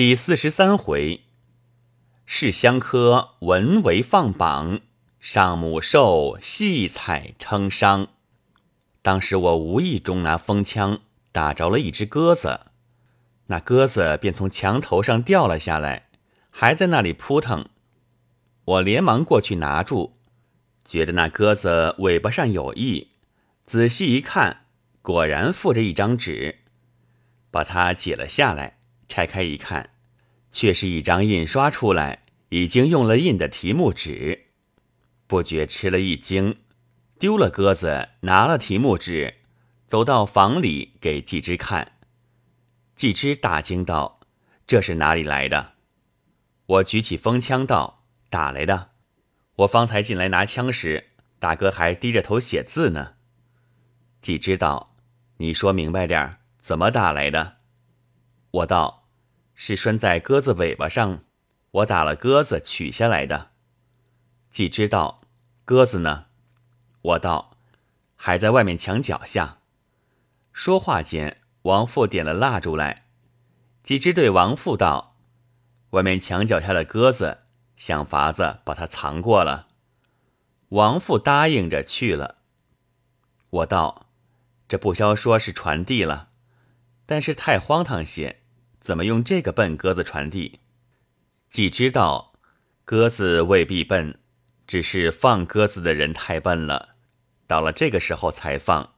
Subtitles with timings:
[0.00, 1.24] 第四十三回，
[2.24, 4.80] 世香科文为放榜，
[5.20, 8.08] 上母寿戏彩称伤。
[9.02, 11.00] 当时我无意中拿风枪
[11.32, 12.60] 打着了一只鸽子，
[13.48, 16.08] 那鸽子便从墙头上掉了下来，
[16.50, 17.68] 还在那里扑腾。
[18.64, 20.14] 我连忙过去拿住，
[20.82, 23.08] 觉得那鸽子尾巴上有翼，
[23.66, 24.64] 仔细一看，
[25.02, 26.60] 果然附着一张纸，
[27.50, 28.78] 把它解了下来。
[29.10, 29.90] 拆开一看，
[30.52, 34.46] 却是一张印刷出来、已经用了印的题目纸，
[35.26, 36.56] 不觉吃了一惊，
[37.18, 39.34] 丢了鸽子，拿了题目纸，
[39.88, 41.98] 走到房里给季之看。
[42.94, 44.20] 季之大惊道
[44.64, 45.72] ：“这是哪里来的？”
[46.66, 48.90] 我举起风枪道：“打来的。
[49.56, 51.08] 我方才进来拿枪时，
[51.40, 53.14] 大哥还低着头写字呢。”
[54.22, 54.94] 季之道
[55.38, 57.56] ：“你说明白点怎么打来的？”
[58.52, 58.99] 我道。
[59.62, 61.22] 是拴在鸽子尾巴上，
[61.70, 63.50] 我打了鸽子取下来的。
[64.50, 65.20] 既知道
[65.66, 66.28] 鸽子呢，
[67.02, 67.58] 我道
[68.16, 69.58] 还在外面墙脚下。
[70.54, 73.02] 说话间，王父点了蜡烛来。
[73.84, 75.18] 季之对王父道
[75.90, 77.40] ：“外面墙脚下的鸽子，
[77.76, 79.68] 想法子把它藏过了。”
[80.70, 82.36] 王父答应着去了。
[83.50, 84.06] 我道
[84.66, 86.30] ：“这不消说是传递了，
[87.04, 88.38] 但是太荒唐些。”
[88.80, 90.60] 怎么用这个笨鸽子传递？
[91.50, 92.32] 既知道
[92.84, 94.18] 鸽子未必笨，
[94.66, 96.90] 只是放鸽子的人太笨了。
[97.46, 98.94] 到了这个时候才放，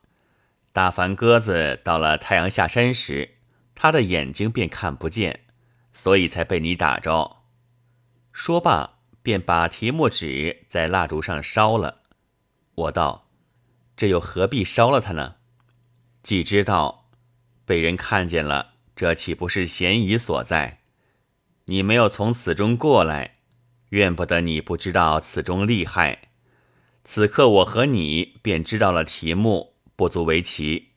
[0.73, 3.39] 大凡鸽子到了太阳下山时，
[3.75, 5.41] 它的眼睛便看不见，
[5.93, 7.39] 所以才被你打着。
[8.33, 12.03] 说罢，便把题墨纸在蜡烛上烧了。
[12.75, 13.29] 我道
[13.97, 15.37] ：“这又何必烧了它呢？”
[16.23, 17.11] 既知道
[17.65, 18.75] 被人看见了。
[18.95, 20.81] 这岂不是嫌疑所在？
[21.67, 23.35] 你没有从此中过来，
[23.91, 26.31] 怨不得你不知道此中厉害。
[27.05, 30.91] 此刻我和你便知道了题目，不足为奇。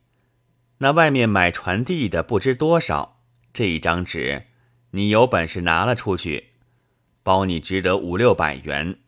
[0.80, 3.22] 那外面买传递的不知多少，
[3.54, 4.48] 这一张纸，
[4.92, 6.50] 你有本事拿了出去，
[7.24, 9.00] 包你值得五六百元。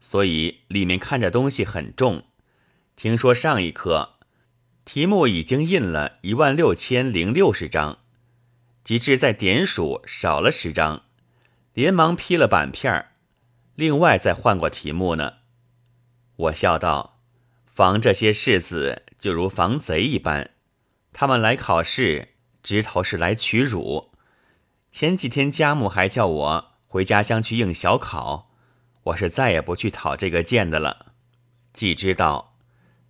[0.00, 2.24] 所以里面看着东西很重。
[2.96, 4.19] 听说上一刻。
[4.92, 8.00] 题目已经印了一万六千零六十张，
[8.82, 11.04] 及至在点数少了十张，
[11.74, 13.12] 连忙批了板片儿，
[13.76, 15.34] 另外再换过题目呢。
[16.34, 17.20] 我笑道
[17.64, 20.50] ：“防这些世子就如防贼一般，
[21.12, 22.30] 他们来考试，
[22.60, 24.10] 直头是来取辱。
[24.90, 28.50] 前几天家母还叫我回家乡去应小考，
[29.04, 31.12] 我是再也不去讨这个剑的了。
[31.72, 32.56] 既知道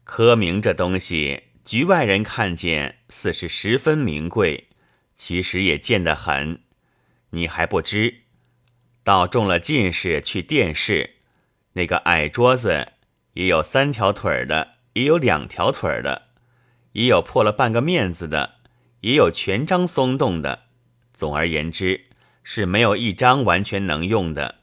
[0.05, 4.67] 科名这东西。”局外人看见似是十分名贵，
[5.15, 6.63] 其实也贱得很。
[7.31, 8.23] 你还不知，
[9.05, 11.19] 到中了进士去殿试，
[11.75, 12.95] 那个矮桌子
[13.35, 16.31] 也有三条腿的，也有两条腿的，
[16.91, 18.57] 也有破了半个面子的，
[19.03, 20.65] 也有全张松动的。
[21.15, 22.07] 总而言之，
[22.43, 24.57] 是没有一张完全能用的。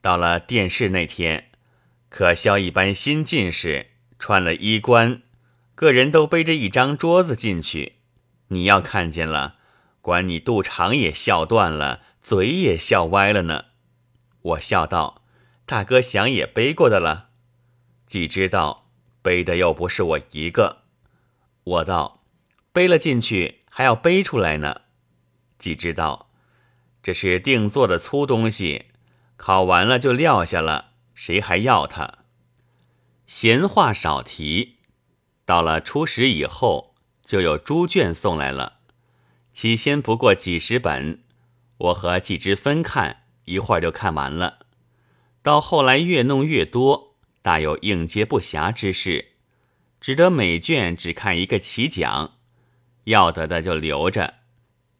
[0.00, 1.52] 到了殿试那天，
[2.08, 5.22] 可笑一般新进士穿了衣冠。
[5.80, 7.94] 个人都背着一张桌子进去，
[8.48, 9.54] 你要看见了，
[10.02, 13.64] 管你肚肠也笑断了，嘴也笑歪了呢。
[14.42, 15.22] 我笑道
[15.64, 17.30] ：“大哥想也背过的了。”
[18.06, 18.90] 既知道
[19.22, 20.82] 背的又不是我一个，
[21.64, 22.24] 我道
[22.74, 24.82] ：“背了进去还要背出来呢。”
[25.58, 26.28] 既知道
[27.02, 28.84] 这是定做的粗东西，
[29.38, 32.18] 考完了就撂下了，谁还要它？
[33.24, 34.76] 闲话少提。
[35.50, 36.94] 到了初十以后，
[37.24, 38.74] 就有猪卷送来了。
[39.52, 41.24] 起先不过几十本，
[41.76, 44.60] 我和季之分看，一会儿就看完了。
[45.42, 49.32] 到后来越弄越多，大有应接不暇之势，
[50.00, 52.36] 只得每卷只看一个起讲，
[53.06, 54.34] 要得的就留着，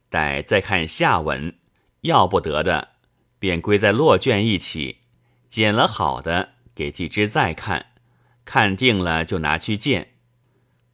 [0.09, 1.53] 待再看下文；
[2.01, 2.89] 要不得的，
[3.39, 4.97] 便归在落卷一起，
[5.49, 7.93] 捡了好的给季之再看，
[8.43, 10.09] 看定了就拿去见。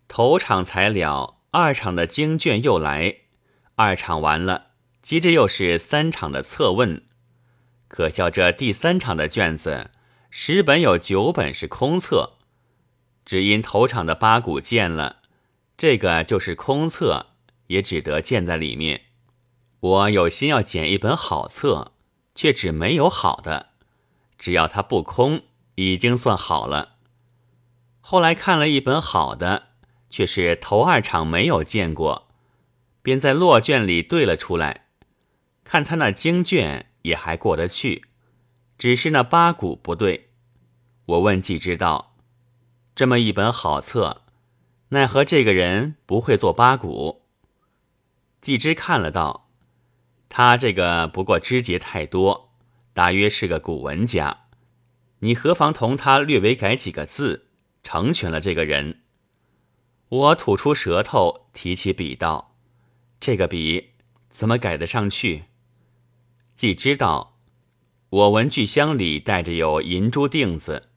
[0.08, 3.18] 头场才了，二场的经卷又来，
[3.76, 4.68] 二场完了，
[5.02, 7.04] 接着又是三场的测问。
[7.88, 9.92] 可笑这第三场的卷子，
[10.30, 12.38] 十本有九本是空测，
[13.26, 15.18] 只因头场的八股见了，
[15.78, 17.28] 这个就是空测，
[17.68, 19.02] 也只得见在里面。
[19.80, 21.92] 我有心要捡一本好册，
[22.34, 23.68] 却只没有好的，
[24.38, 25.44] 只要它不空，
[25.76, 26.96] 已经算好了。
[28.02, 29.67] 后来看了一本好的。
[30.10, 32.28] 却是头二场没有见过，
[33.02, 34.86] 便在落卷里对了出来。
[35.64, 38.06] 看他那经卷也还过得去，
[38.78, 40.30] 只是那八股不对。
[41.06, 42.16] 我问季之道
[42.96, 44.24] ：“这么一本好册，
[44.90, 47.24] 奈何这个人不会做八股？”
[48.40, 49.50] 季之看了道
[50.30, 52.54] ：“他这个不过枝节太多，
[52.94, 54.46] 大约是个古文家。
[55.20, 57.48] 你何妨同他略微改几个字，
[57.84, 59.02] 成全了这个人？”
[60.10, 62.56] 我吐出舌头，提起笔道
[63.20, 63.92] ：“这个笔
[64.30, 65.46] 怎么改得上去？”
[66.56, 67.38] 既知道，
[68.10, 70.90] 我文具箱里带着有银珠锭子，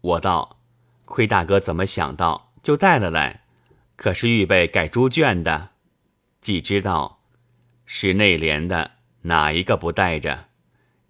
[0.00, 0.60] 我道
[1.04, 3.44] ：“亏大哥怎么想到，就带了来。
[3.96, 5.70] 可是预备盖猪圈的。”
[6.40, 7.22] 既知道，
[7.84, 8.92] 是内联的，
[9.22, 10.46] 哪一个不带着？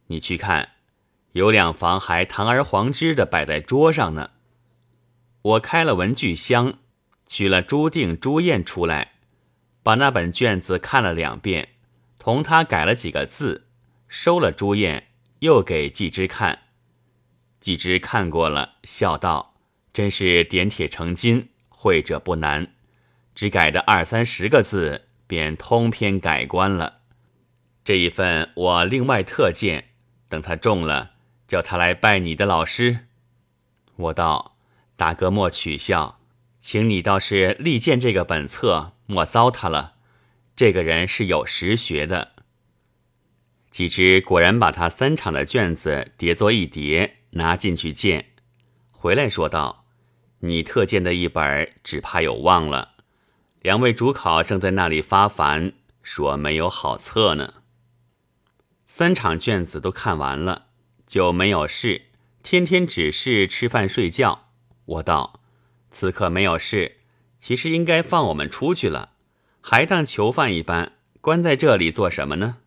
[0.06, 0.70] 你去看，
[1.32, 4.30] 有两房还堂而皇之的摆在桌上呢。
[5.42, 6.79] 我开了文具箱，
[7.30, 9.12] 取了朱定、朱砚出来，
[9.84, 11.68] 把那本卷子看了两遍。
[12.18, 13.68] 同他改了几个字，
[14.08, 15.04] 收了朱砚，
[15.38, 16.58] 又给季之看。
[17.60, 19.54] 季之看过了，笑道
[19.94, 22.74] ：“真是点铁成金，会者不难。
[23.32, 27.02] 只改的二三十个字，便通篇改观了。
[27.84, 29.90] 这一份我另外特荐，
[30.28, 31.12] 等他中了，
[31.46, 33.06] 叫他来拜你的老师。”
[33.94, 34.56] 我道
[34.96, 36.19] ：“大哥莫取笑，
[36.60, 39.94] 请你倒是力荐这个本册，莫糟蹋了。”
[40.54, 42.32] 这个人是有实学的。
[43.70, 48.32] 几只果然把他三场的卷子叠作一叠，拿进去见，
[48.90, 49.86] 回来说道
[50.40, 52.96] ：“你特荐的一本，只怕有忘了。
[53.62, 55.72] 两位主考正在那里发烦，
[56.02, 57.54] 说没有好册呢。”
[58.84, 60.66] 三场卷子都看完了，
[61.06, 62.02] 就没有事，
[62.42, 64.48] 天天只是吃饭睡觉。
[64.84, 65.39] 我道
[65.90, 66.98] ：“此刻没有事，
[67.38, 69.12] 其实应该放我们出去了。”
[69.62, 72.60] 还当囚犯一般关在这里做什么呢？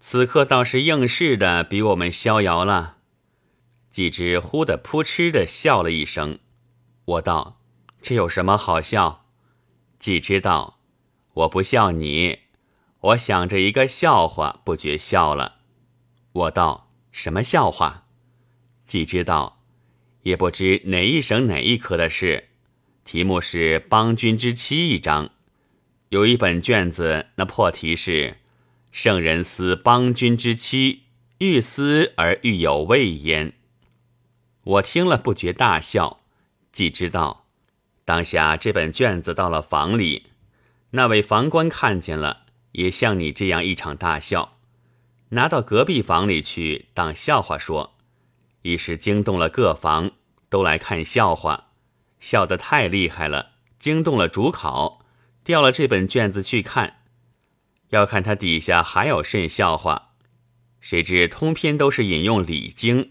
[0.00, 2.96] 此刻倒是应试的比我们逍遥了。
[3.90, 6.38] 季之忽的扑哧的笑了一声，
[7.04, 7.60] 我道
[8.00, 9.26] ：“这有什么好笑？”
[10.00, 10.80] 季之道
[11.34, 12.40] ：“我不笑你，
[13.00, 15.56] 我想着一个笑话，不觉笑了。”
[16.32, 18.06] 我道：“什么笑话？”
[18.84, 19.62] 季之道
[20.24, 22.48] ：“也不知哪一省哪一科的事，
[23.04, 25.30] 题目是《邦君之妻》一章。”
[26.10, 28.36] 有一本卷子，那破题是
[28.92, 31.02] “圣人思邦君之妻，
[31.38, 33.54] 欲思而欲有未焉”。
[34.62, 36.20] 我听了不觉大笑，
[36.70, 37.46] 既知道
[38.04, 40.26] 当下这本卷子到了房里，
[40.90, 44.58] 那位房官看见了，也像你这样一场大笑，
[45.30, 47.93] 拿到隔壁房里去当笑话说，
[48.64, 50.12] 一时惊动了各房，
[50.48, 51.66] 都来看笑话，
[52.18, 55.04] 笑得太厉害了，惊动了主考。
[55.44, 57.02] 调了这本卷子去看，
[57.90, 60.12] 要看他底下还有甚笑话。
[60.80, 63.04] 谁知通篇都是引用《礼经》，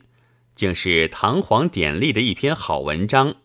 [0.56, 3.36] 竟是堂皇典例的一篇好文章。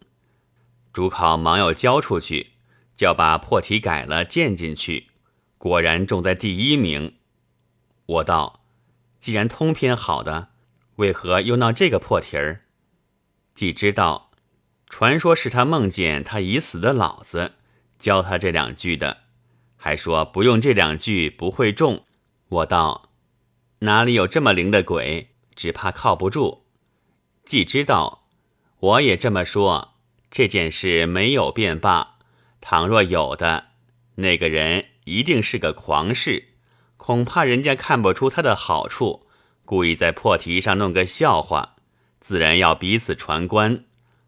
[0.95, 2.53] 主考忙要交出去，
[2.97, 5.09] 就要把破题改了，建进去。
[5.59, 7.17] 果然中在第一名。
[8.07, 8.65] 我道：
[9.21, 10.49] 既然通篇好的，
[10.99, 12.63] 为何又闹这个破题儿？
[13.55, 14.33] 既知道，
[14.89, 17.55] 传说是他梦见他已死的老子。
[18.01, 19.19] 教他这两句的，
[19.77, 22.05] 还说不用这两句不会中。
[22.49, 23.11] 我道
[23.81, 25.35] 哪里有这么灵的鬼？
[25.55, 26.67] 只怕靠不住。
[27.45, 28.29] 既知道，
[28.79, 29.95] 我也这么说。
[30.31, 32.19] 这件事没有便罢。
[32.61, 33.69] 倘若有的，
[34.17, 36.55] 那个人一定是个狂士，
[36.97, 39.28] 恐怕人家看不出他的好处，
[39.69, 41.77] 故意在破题上弄个笑话，
[42.21, 43.85] 自然要彼此传观。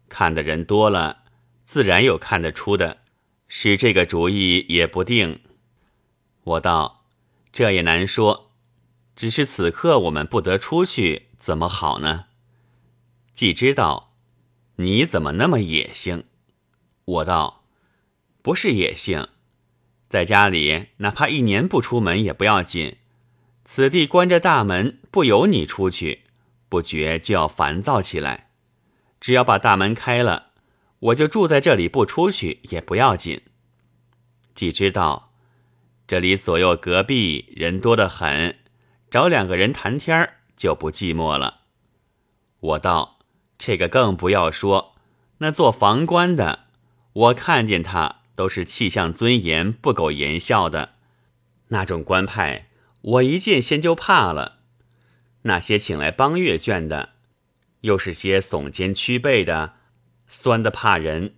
[0.07, 1.23] 看的人多了，
[1.65, 2.99] 自然有看得出的。
[3.47, 5.41] 是这个主意也不定，
[6.43, 7.05] 我道
[7.51, 8.51] 这也难说，
[9.15, 12.25] 只是此刻我们不得出去，怎么好呢？
[13.33, 14.13] 既知道
[14.75, 16.25] 你怎么那么野性，
[17.03, 17.63] 我道
[18.43, 19.27] 不是野性，
[20.07, 22.97] 在家里哪怕一年不出门也不要紧，
[23.73, 26.25] 此地关着大门，不由你出去，
[26.67, 28.49] 不觉就要烦躁起来。
[29.21, 30.47] 只要把大门开了。
[30.99, 33.39] 我就住在这里，不出去也不要紧。
[34.53, 35.31] 既知道
[36.05, 38.59] 这里左右隔壁人多得很，
[39.09, 41.61] 找两个人谈天儿就不寂寞了。
[42.59, 43.19] 我道
[43.57, 44.95] 这个更不要说，
[45.37, 46.65] 那做房官的，
[47.13, 50.95] 我看见他都是气象尊严、不苟言笑的
[51.69, 52.67] 那种官派，
[53.01, 54.59] 我一见先就怕了。
[55.43, 57.09] 那些请来帮阅卷的，
[57.81, 59.73] 又是些耸肩屈背的。
[60.27, 61.33] 酸的怕人，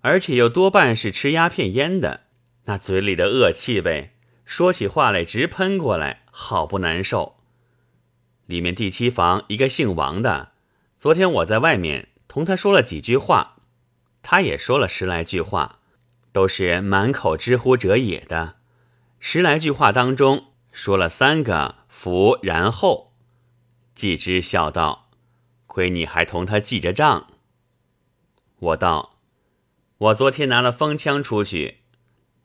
[0.00, 2.22] 而且又多半是吃鸦片烟的，
[2.64, 4.10] 那嘴里的恶气味，
[4.44, 7.36] 说起话来直喷过来，好不难受。
[8.46, 10.50] 里面第七房一个姓王的，
[10.98, 13.58] 昨天我在外面同他说了几句话，
[14.20, 15.78] 他也说了十来句话，
[16.32, 18.54] 都是满口之乎者也的。
[19.20, 23.12] 十来句话当中说了三个“福”，然后
[23.94, 25.08] 季之笑道
[25.68, 27.28] ：“亏你还同他记着账。”
[28.58, 29.20] 我道
[29.96, 31.78] ：“我昨天拿了风枪出去。”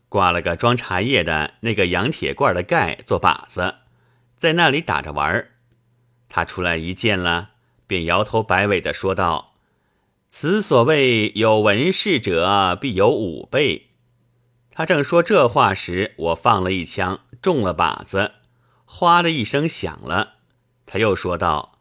[0.10, 3.78] 挂了个装茶叶的那个洋铁罐的盖做靶子，
[4.38, 5.54] 在那里打着玩儿。
[6.30, 7.54] 他出来一见了，
[7.88, 9.56] 便摇头摆尾的说道
[10.30, 13.90] ：“此所谓有文事者，必有武备。”
[14.72, 18.34] 他正说这话时，我放了一枪，中了靶子，
[18.86, 20.36] 哗的一声响了。
[20.86, 21.80] 他又说道：“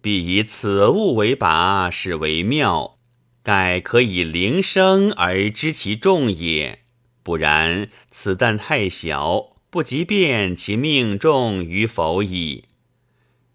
[0.00, 2.98] 必以此物为靶，是为妙，
[3.42, 6.80] 盖可以铃声而知其重也。”
[7.24, 12.64] 不然，此弹太小，不及辨其命中与否矣。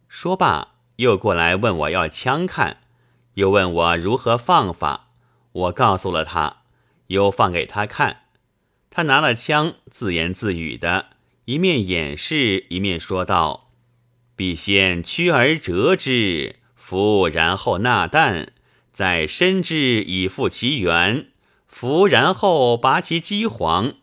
[0.08, 2.78] 说罢，又过来问我要枪看，
[3.34, 5.10] 又问我如何放法。
[5.52, 6.62] 我告诉了他，
[7.08, 8.22] 又放给他看。
[8.98, 11.12] 他拿了枪，自言自语的，
[11.46, 13.70] 一面演示，一面说道
[14.36, 18.54] ：“必先屈而折之，伏然后纳弹，
[18.92, 21.27] 再伸之以复其原。”
[21.70, 23.94] 伏，然后拔其机簧，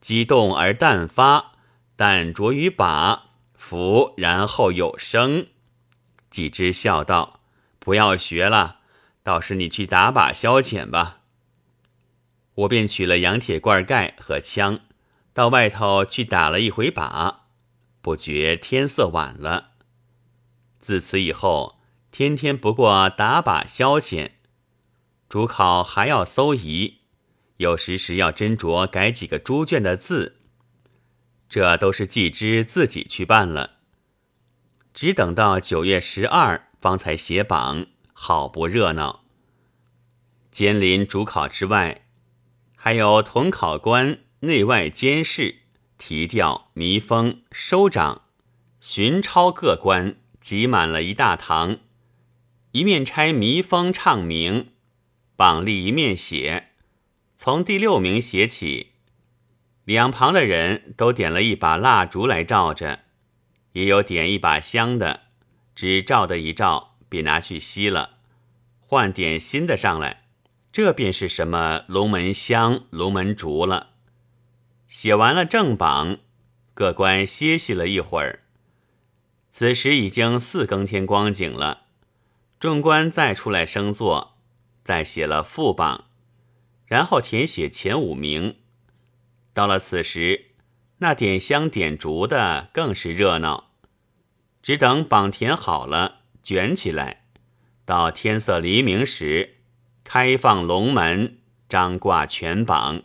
[0.00, 1.52] 机动而弹发，
[1.94, 3.20] 弹着于靶。
[3.52, 5.48] 伏，然后有声。
[6.30, 7.40] 季之笑道
[7.78, 8.78] ：“不要学了，
[9.22, 11.18] 倒是你去打靶消遣吧。”
[12.60, 14.80] 我便取了洋铁罐盖和枪，
[15.32, 17.36] 到外头去打了一回靶。
[18.02, 19.68] 不觉天色晚了。
[20.78, 24.32] 自此以后，天天不过打靶消遣，
[25.28, 26.98] 主考还要搜疑。
[27.58, 30.40] 有时时要斟酌改几个猪圈的字，
[31.48, 33.76] 这都是季之自己去办了。
[34.92, 39.24] 只等到九月十二方才写榜，好不热闹。
[40.50, 42.06] 监临主考之外，
[42.82, 45.56] 还有同考官、内外监事、
[45.98, 48.22] 提调、弥封、收掌、
[48.80, 51.76] 巡抄各官，挤满了一大堂。
[52.72, 54.72] 一面拆弥封唱名，
[55.36, 56.68] 榜立一面写。
[57.36, 58.92] 从第六名写起，
[59.84, 63.00] 两旁的人都点了一把蜡烛来照着，
[63.72, 65.24] 也有点一把香的，
[65.74, 68.20] 只照的一照，便拿去熄了，
[68.80, 70.29] 换点新的上来。
[70.72, 73.90] 这便是什么龙门香、龙门竹了。
[74.86, 76.18] 写完了正榜，
[76.74, 78.44] 各官歇息了一会儿。
[79.50, 81.86] 此时已经四更天光景了，
[82.58, 84.36] 众官再出来升座，
[84.84, 86.06] 再写了副榜。
[86.86, 88.56] 然后填写前五名。
[89.52, 90.52] 到了此时，
[90.98, 93.72] 那点香点烛的更是热闹。
[94.62, 97.24] 只等榜填好了，卷起来，
[97.84, 99.59] 到天色黎明时，
[100.12, 101.38] 开放龙门，
[101.68, 103.04] 张挂全榜。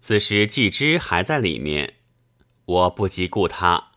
[0.00, 1.94] 此时季之还在里面，
[2.66, 3.88] 我不及顾他，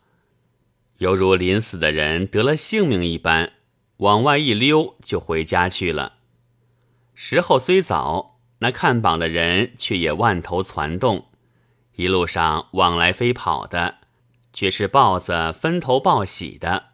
[0.98, 3.54] 犹如临死的人得了性命一般，
[3.98, 6.14] 往外一溜就回家去了。
[7.14, 8.40] 时候虽早。
[8.62, 11.28] 那看榜的人却也万头攒动，
[11.98, 13.98] 一路上往来飞跑的，
[14.52, 16.94] 却是豹子分头报喜的。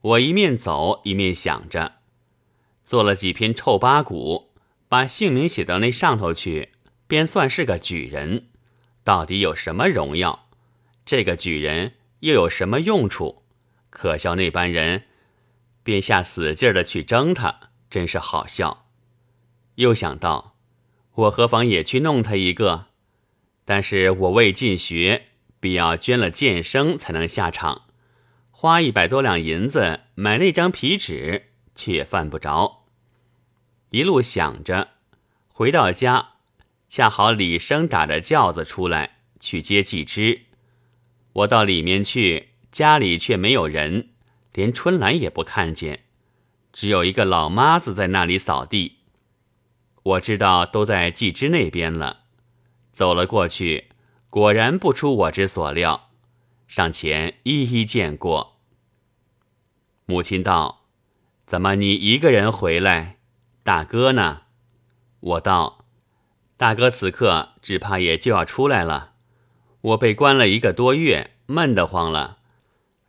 [0.00, 1.96] 我一面走一面想着，
[2.92, 4.50] 做了几篇臭八股，
[4.86, 6.72] 把姓名写到那上头去，
[7.06, 8.48] 便算是个举人。
[9.02, 10.50] 到底有什么荣耀？
[11.06, 13.44] 这个举人又有什么用处？
[13.88, 15.04] 可笑那班人，
[15.82, 18.84] 便下死劲儿的去争他，真是好笑。
[19.76, 20.58] 又想到。
[21.14, 22.88] 我何妨也去弄他一个？
[23.64, 27.86] 但是我未进学，必要捐了剑生才能下场。
[28.50, 32.81] 花一百多两银子买那张皮纸，却犯不着。
[33.92, 34.88] 一路想着，
[35.48, 36.36] 回到家，
[36.88, 40.46] 恰好李生打着轿子出来去接季之。
[41.34, 44.08] 我到里面去，家里却没有人，
[44.54, 46.04] 连春兰也不看见，
[46.72, 49.00] 只有一个老妈子在那里扫地。
[50.04, 52.22] 我知道都在季之那边了，
[52.94, 53.90] 走了过去，
[54.30, 56.08] 果然不出我之所料，
[56.66, 58.58] 上前一一见过。
[60.06, 60.86] 母亲道
[61.46, 63.18] ：“怎么你一个人回来？
[63.62, 64.42] 大哥呢？”
[65.20, 65.84] 我道
[66.56, 69.12] ：“大哥此刻只怕也就要出来了。
[69.80, 72.38] 我被关了一个多月，闷得慌了，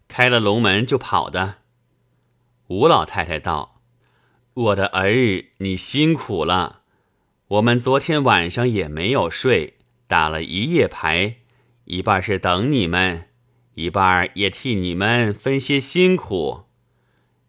[0.07, 1.55] 开了龙门就跑的。”
[2.67, 3.81] 吴老太太道
[4.53, 6.81] ：“我的儿，你辛苦了。”
[7.48, 11.36] 我们昨天晚上也没有睡，打了一夜牌，
[11.83, 13.29] 一半是等你们，
[13.75, 16.63] 一半也替你们分些辛苦。”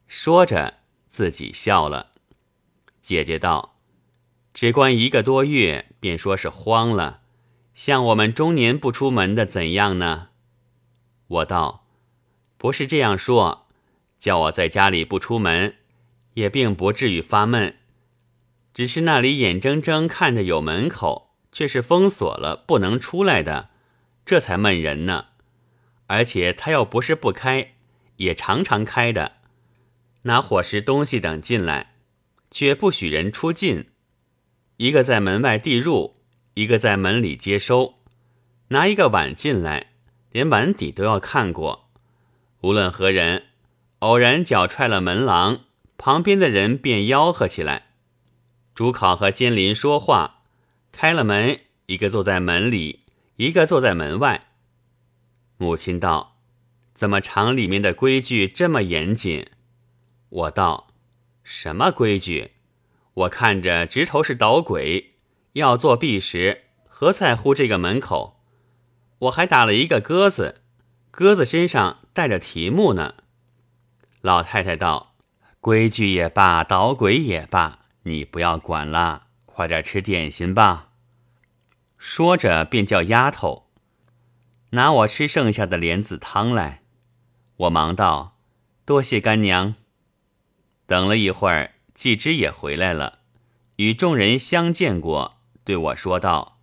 [0.06, 0.74] 说着，
[1.08, 2.10] 自己笑了。
[3.04, 3.76] 姐姐道
[4.54, 7.20] ：“只关一个多月，便说是荒了，
[7.74, 10.30] 像我们中年不出门的怎样呢？”
[11.28, 11.86] 我道
[12.56, 13.66] ：“不是这样说，
[14.18, 15.76] 叫我在家里不出门，
[16.32, 17.76] 也并不至于发闷。
[18.72, 23.68] 只是那里眼睁睁看着有门口，却是封锁了，不能出来的，
[24.24, 25.26] 这才闷人呢。
[26.06, 27.74] 而且他又不是不开，
[28.16, 29.36] 也常常开的，
[30.22, 31.93] 拿伙食、东西等进来，
[32.54, 33.88] 却不许人出进。
[34.76, 36.14] 一个在门外递入，
[36.54, 37.96] 一个在门里接收，
[38.68, 39.90] 拿一个碗进来。”
[40.30, 41.88] 连碗底都要看过，
[42.62, 43.44] 无论何人，
[44.00, 45.60] 偶然脚踹了门廊，
[45.96, 47.86] 旁边的人便吆喝起来。
[48.74, 50.42] 主考和监林说话，
[50.90, 53.04] 开了门，一个坐在门里，
[53.36, 54.48] 一个坐在门外。
[55.56, 56.36] 母亲道
[56.96, 59.46] ：“怎么厂里面的规矩这么严谨？”
[60.30, 60.88] 我道
[61.44, 62.52] ：“什么规矩？
[63.12, 65.12] 我看着直头是捣鬼，
[65.52, 68.40] 要作弊时，何在乎这个门口？”
[69.24, 70.62] 我还打了一个鸽子，
[71.10, 73.14] 鸽子身上带着题目呢。
[74.20, 75.14] 老太太道
[75.60, 80.88] ：“规矩也罢，捣鬼也罢，你不要管了，快点吃点心吧。”
[81.96, 83.70] 说着便叫丫头
[84.70, 86.82] 拿我吃剩下的莲子汤来。
[87.56, 88.36] 我忙道
[88.84, 89.76] ：“多谢干娘。”
[90.94, 93.18] 等了一会儿，季之也回来了，
[93.78, 96.60] 与众人相见过，对我说道。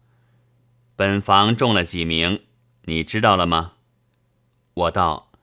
[0.95, 2.45] 本房中了几名，
[2.83, 3.73] 你知道了吗？
[4.73, 5.33] 我道：“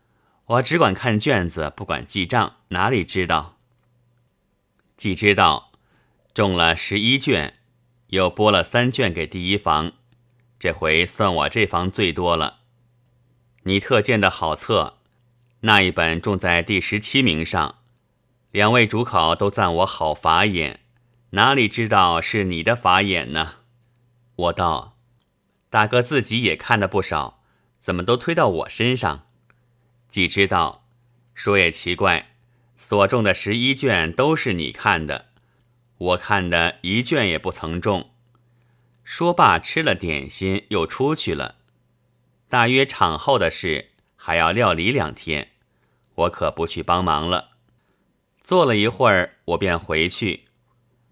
[0.57, 3.59] 我只管看卷子，不管记账，哪里知道？”
[4.97, 5.71] 既知道
[6.33, 7.53] 中了十一卷，
[8.07, 9.93] 又拨了三卷给第一房，
[10.59, 12.61] 这回算我这房最多了。
[13.65, 14.97] 你特荐的好册，
[15.61, 17.78] 那一本中在第十七名上，
[18.59, 20.81] 两位主考都赞我好法眼，
[21.31, 23.59] 哪里知道是你的法眼呢？
[24.35, 24.99] 我道。
[25.71, 27.41] 大哥自己也看的不少，
[27.79, 29.29] 怎么都推到我身上？
[30.09, 30.85] 既知道，
[31.35, 32.35] 说也奇怪，
[32.77, 35.27] 所中的十一卷都是你看的，
[35.99, 38.11] 我看的一卷也不曾中。
[39.05, 41.59] 说罢，吃了点心，又出去了。
[42.49, 45.53] 大约场后的事还要料理两天，
[46.17, 47.58] 我可不去帮忙了。
[48.49, 50.45] 坐了一会儿，我便回去。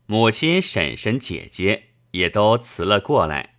[0.07, 3.57] 母亲、婶婶、姐姐也都辞了过来。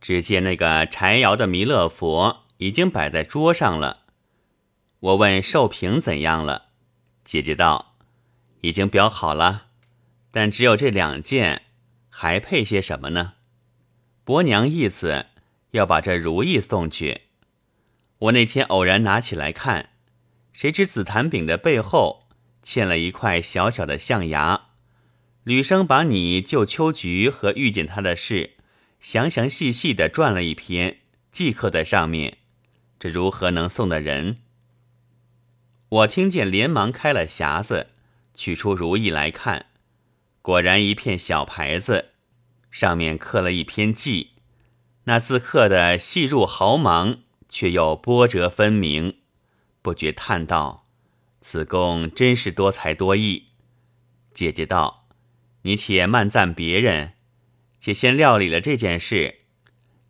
[0.00, 4.06] 只见那个柴窑的弥勒佛已经摆在桌上了。
[4.98, 6.70] 我问寿瓶怎样了，
[7.22, 7.94] 姐姐道
[8.62, 9.68] ：“已经裱好了，
[10.32, 11.66] 但只有这两件，
[12.08, 13.34] 还配些什么呢？”
[14.26, 15.26] 伯娘意思
[15.70, 17.20] 要把这如意送去。
[18.18, 19.90] 我那天偶然拿起来看，
[20.52, 22.25] 谁知紫檀饼的背后
[22.66, 24.62] 嵌了一块小小的象牙。
[25.44, 28.54] 吕生把你救秋菊和遇见他的事。
[28.98, 30.98] 详详细细的转了一篇，
[31.30, 32.38] 记刻在上面，
[32.98, 34.38] 这如何能送的人？
[35.88, 37.86] 我听见，连忙开了匣子，
[38.34, 39.66] 取出如意来看，
[40.42, 42.10] 果然一片小牌子，
[42.72, 44.30] 上面刻了一篇记，
[45.04, 49.18] 那字刻的细入毫芒，却又波折分明，
[49.82, 50.85] 不觉叹道
[51.48, 53.46] ：“此公真是多才多艺。”
[54.34, 55.06] 姐姐道
[55.62, 57.12] ：“你且慢赞别人。”
[57.78, 59.38] 且先料理了这件事，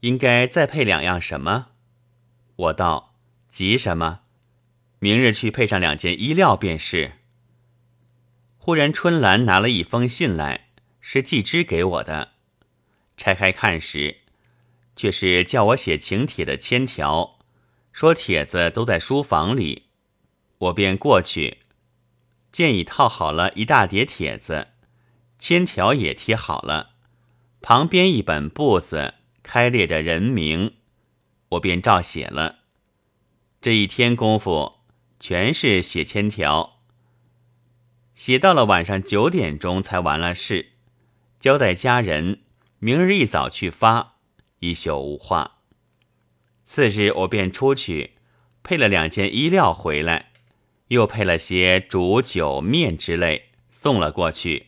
[0.01, 1.73] 应该再配两样什么？
[2.57, 3.15] 我道：
[3.51, 4.21] 急什么？
[4.99, 7.13] 明日去配上两件衣料便是。
[8.57, 10.71] 忽然春兰拿了一封信来，
[11.03, 12.33] 是季之给我的。
[13.19, 14.21] 拆开看时，
[14.97, 17.39] 却是叫我写请帖的签条，
[17.93, 19.86] 说帖子都在书房里。
[20.59, 21.59] 我便过去，
[22.51, 24.69] 见已套好了一大叠帖子，
[25.39, 26.95] 签条也贴好了。
[27.61, 30.75] 旁边一本簿子开列着人名，
[31.51, 32.61] 我便照写了。
[33.61, 34.75] 这一天功夫
[35.19, 36.81] 全是写签条，
[38.15, 40.73] 写到了晚上九点钟才完了事，
[41.41, 42.41] 交代家人
[42.79, 44.15] 明日一早去发，
[44.61, 45.59] 一宿无话。
[46.65, 48.13] 次日我便出去
[48.63, 50.33] 配了两件衣料回来，
[50.89, 54.67] 又配了些煮酒面之类送了过去。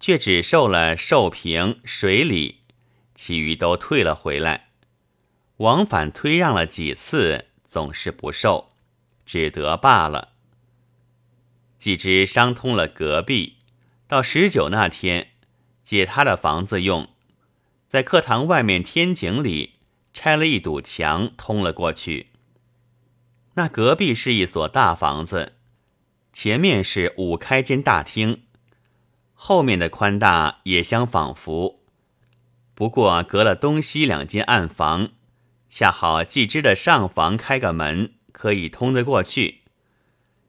[0.00, 2.60] 却只受了寿瓶、水礼，
[3.14, 4.68] 其余都退了回来。
[5.58, 8.68] 往返推让了几次，总是不受，
[9.24, 10.32] 只得罢了。
[11.78, 13.56] 既知商通了隔壁，
[14.06, 15.30] 到十九那天，
[15.82, 17.08] 借他的房子用，
[17.88, 19.72] 在课堂外面天井里
[20.12, 22.26] 拆了一堵墙通了过去。
[23.56, 25.52] 那隔壁是一所大房子，
[26.32, 28.42] 前面是五开间大厅，
[29.32, 31.76] 后面的宽大也相仿佛，
[32.74, 35.10] 不过隔了东西两间暗房，
[35.68, 39.60] 恰好季之的上房开个门，可以通得过去，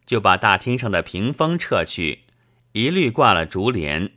[0.07, 2.23] 就把大厅上的屏风撤去，
[2.71, 4.13] 一律挂了竹帘，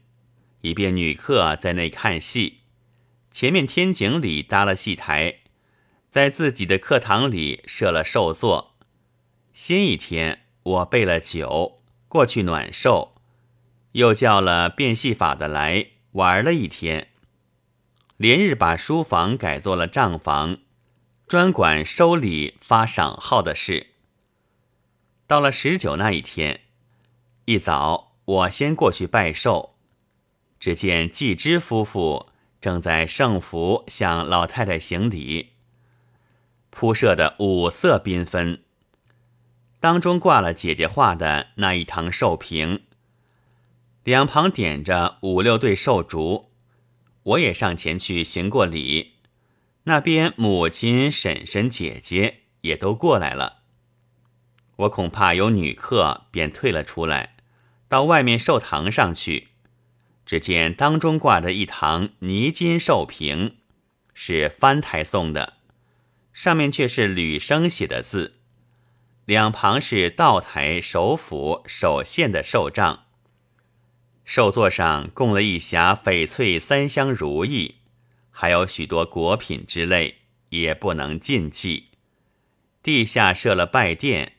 [0.62, 2.60] 以便女客在内看戏。
[3.30, 5.40] 前面天井里搭了戏台，
[6.10, 8.76] 在自己的课堂里设了寿座。
[9.60, 13.10] 先一天，我备了酒过去暖寿，
[13.90, 17.08] 又叫了变戏法的来玩了一天。
[18.16, 20.58] 连日把书房改做了账房，
[21.26, 23.88] 专管收礼发赏号的事。
[25.26, 26.60] 到了十九那一天，
[27.46, 29.74] 一早我先过去拜寿，
[30.60, 32.28] 只见季之夫妇
[32.60, 35.50] 正在圣福向老太太行礼，
[36.70, 38.62] 铺设的五色缤纷。
[39.80, 42.82] 当中挂了姐姐画的那一堂寿屏，
[44.02, 46.50] 两旁点着五六对寿烛，
[47.22, 49.14] 我也上前去行过礼。
[49.84, 53.58] 那边母亲、婶婶、姐姐也都过来了。
[54.76, 57.36] 我恐怕有女客，便退了出来，
[57.88, 59.48] 到外面寿堂上去。
[60.26, 63.56] 只见当中挂着一堂泥金寿屏，
[64.12, 65.54] 是翻台送的，
[66.32, 68.37] 上面却是吕生写的字。
[69.28, 73.04] 两旁是道台、首府、首县的寿帐，
[74.24, 77.74] 寿座上供了一匣翡翠三香如意，
[78.30, 81.88] 还有许多果品之类，也不能禁忌。
[82.82, 84.36] 地下设了拜殿，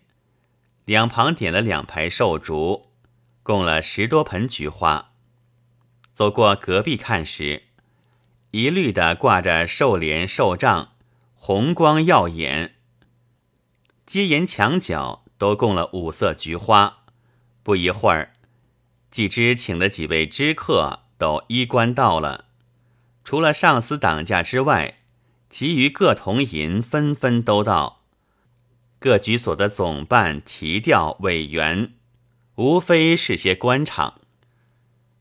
[0.85, 2.87] 两旁点了两排寿烛，
[3.43, 5.11] 供了十多盆菊花。
[6.15, 7.61] 走过隔壁看时，
[8.49, 10.93] 一律的挂着寿帘、寿帐，
[11.35, 12.77] 红光耀眼。
[14.09, 17.03] 阶檐墙角都供了五色菊花，
[17.61, 18.33] 不一会儿，
[19.11, 22.45] 季之请的几位知客都衣冠到了。
[23.23, 24.95] 除了上司挡驾之外，
[25.51, 28.01] 其余各同银纷纷都到。
[28.97, 31.93] 各局所的总办、提调、委员，
[32.55, 34.21] 无非是些官场。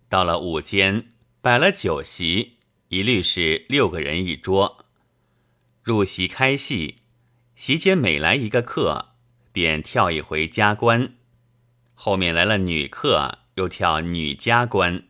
[0.08, 1.10] 到了午间，
[1.42, 2.56] 摆了酒席，
[2.88, 4.86] 一律是六个人一桌。
[5.82, 6.96] 入席开戏。
[7.58, 9.06] 席间每来一个客，
[9.50, 11.08] 便跳一回加官；
[11.92, 15.02] 后面来了女客，又跳女加官。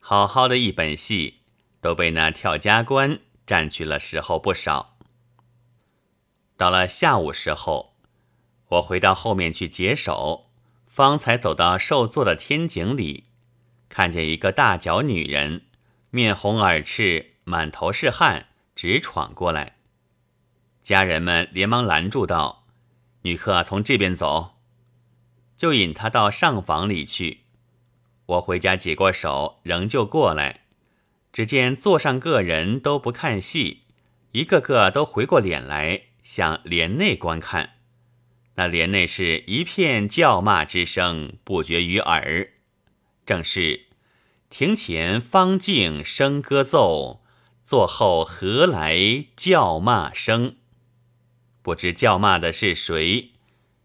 [0.00, 1.42] 好好的一本戏，
[1.80, 4.98] 都被那跳加官占去了时候不少。
[6.56, 7.94] 到了下午时候，
[8.70, 10.50] 我回到后面去解手，
[10.84, 13.22] 方才走到受座的天井里，
[13.88, 15.62] 看见一个大脚女人，
[16.10, 19.76] 面红耳赤，满头是汗，直闯过来。
[20.82, 22.66] 家人们连忙拦住道
[23.22, 24.56] ：“女客从这边走。”
[25.56, 27.40] 就引她到上房里去。
[28.26, 30.64] 我回家解过手，仍旧过来，
[31.32, 33.82] 只见座上个人都不看戏，
[34.32, 37.74] 一个个都回过脸来向帘内观看。
[38.54, 42.50] 那帘内是一片叫骂之声，不绝于耳。
[43.26, 43.86] 正是
[44.48, 47.22] 庭前方静笙歌奏，
[47.64, 50.56] 座后何来叫骂声？
[51.70, 53.28] 不知叫骂的是谁，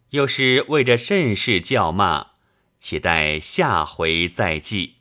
[0.10, 2.30] 又是为着甚事叫骂？
[2.80, 4.95] 期待下回再记。